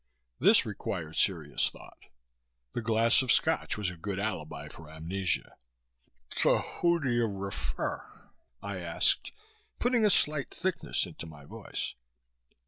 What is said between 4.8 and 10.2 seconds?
amnesia. "To whom do you refer?" I asked, putting a